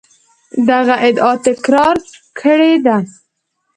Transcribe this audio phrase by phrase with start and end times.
[0.69, 1.95] دغه ادعا تکرار
[2.39, 2.97] کړې ده.